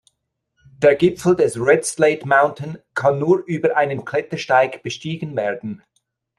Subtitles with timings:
[0.81, 5.83] Der Gipfel des Red Slate Mountain kann nur über einen Klettersteig bestiegen werden.